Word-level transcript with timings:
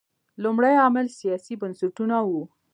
لومړی 0.43 0.73
عامل 0.83 1.07
سیاسي 1.19 1.53
بنسټونه 1.61 2.17
وو. 2.29 2.43